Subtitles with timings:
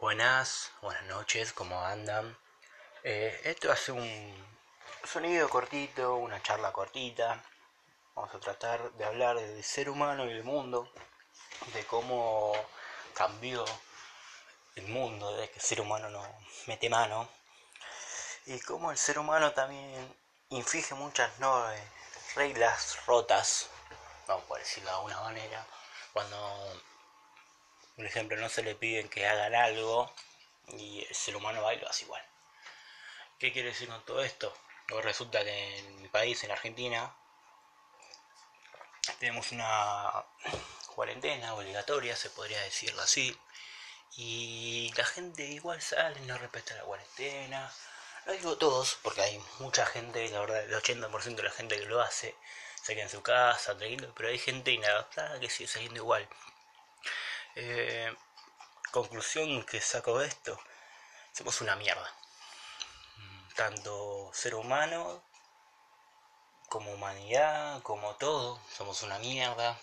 [0.00, 2.34] buenas, buenas noches, ¿cómo andan?
[3.04, 4.34] Eh, esto hace un
[5.04, 7.42] sonido cortito, una charla cortita.
[8.14, 10.90] Vamos a tratar de hablar del ser humano y el mundo,
[11.74, 12.52] de cómo
[13.14, 13.62] cambió
[14.76, 16.22] el mundo desde que el ser humano no
[16.66, 17.28] mete mano
[18.46, 20.16] y cómo el ser humano también
[20.48, 21.66] inflige muchas no,
[22.34, 23.68] reglas rotas,
[24.26, 25.66] vamos a decirlo de alguna manera,
[26.14, 26.80] cuando
[28.00, 30.10] por ejemplo, no se le piden que hagan algo
[30.78, 32.22] y el ser humano va y lo hace igual.
[33.38, 34.56] ¿Qué quiere decir con todo esto?
[35.02, 37.14] resulta que en mi país, en Argentina,
[39.18, 40.24] tenemos una
[40.94, 43.38] cuarentena obligatoria, se podría decirlo así,
[44.16, 47.70] y la gente igual sale, no respeta la cuarentena.
[48.24, 51.84] No digo todos, porque hay mucha gente, la verdad, el 80% de la gente que
[51.84, 52.34] lo hace,
[52.82, 56.26] se queda en su casa, tranquilo, pero hay gente inadaptada que sigue saliendo igual.
[57.56, 58.14] Eh,
[58.92, 60.58] conclusión que saco de esto,
[61.32, 62.14] somos una mierda.
[63.56, 65.22] Tanto ser humano
[66.68, 69.78] como humanidad, como todo, somos una mierda.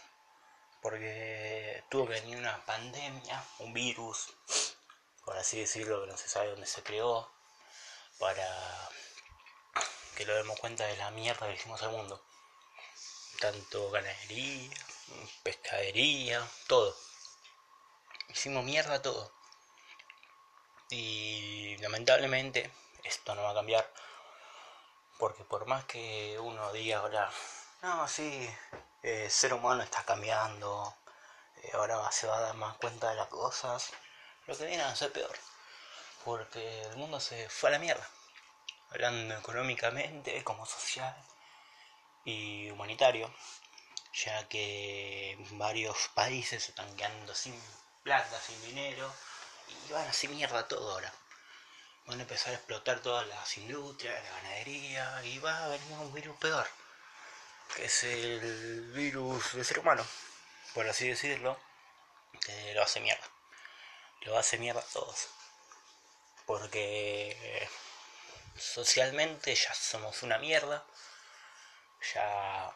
[0.82, 4.34] Porque tuvo que venir una pandemia, un virus,
[5.26, 7.30] por así decirlo, que no se sabe dónde se creó,
[8.20, 8.90] para
[10.16, 12.23] que lo demos cuenta de la mierda que hicimos al mundo.
[13.42, 14.70] Tanto ganadería,
[15.44, 16.95] pescadería, todo
[18.38, 19.31] hicimos mierda todo.
[20.91, 22.71] Y lamentablemente
[23.03, 23.91] esto no va a cambiar.
[25.17, 27.31] Porque por más que uno diga ahora,
[27.81, 28.47] no, sí,
[29.02, 30.95] el ser humano está cambiando,
[31.63, 33.91] eh, ahora se va a dar más cuenta de las cosas,
[34.45, 35.35] lo que viene a ser peor.
[36.23, 38.08] Porque el mundo se fue a la mierda.
[38.91, 41.15] Hablando económicamente, como social
[42.23, 43.33] y humanitario,
[44.13, 47.59] ya que varios países se están quedando sin
[48.08, 49.13] plata, sin dinero,
[49.67, 51.11] y van a hacer mierda todo ahora.
[52.05, 56.14] Van a empezar a explotar todas las industrias, la ganadería, y va a venir un
[56.14, 56.65] virus peor,
[57.76, 60.08] que es el virus del ser humano,
[60.73, 61.59] por así decirlo,
[62.45, 63.27] que lo hace mierda.
[64.21, 65.27] Lo hace mierda a todos.
[66.45, 67.67] Porque
[68.58, 70.86] socialmente ya somos una mierda,
[72.14, 72.73] ya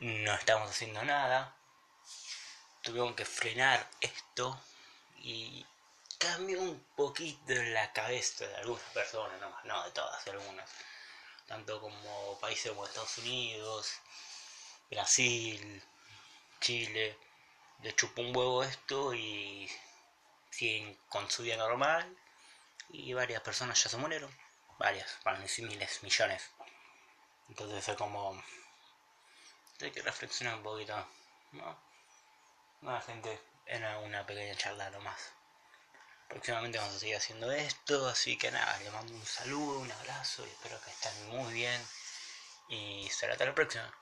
[0.00, 1.54] no estamos haciendo nada,
[2.82, 4.60] tuvieron que frenar esto
[5.22, 5.64] y
[6.18, 10.70] cambió un poquito la cabeza de algunas personas, no, no de todas, de algunas.
[11.46, 13.92] Tanto como países como Estados Unidos,
[14.90, 15.82] Brasil,
[16.60, 17.18] Chile,
[17.82, 19.70] le chupó un huevo esto y
[20.50, 22.16] siguen con su vida normal
[22.90, 24.30] y varias personas ya se murieron,
[24.78, 26.50] varias, para decir miles, millones.
[27.48, 28.42] Entonces es como
[29.80, 30.94] hay que reflexionar un poquito,
[31.52, 31.76] ¿no?
[32.82, 35.32] No, gente en una pequeña charla nomás.
[36.28, 40.46] Próximamente vamos a seguir haciendo esto, así que nada, les mando un saludo, un abrazo
[40.46, 41.80] y espero que estén muy bien.
[42.68, 43.92] Y será hasta la próxima.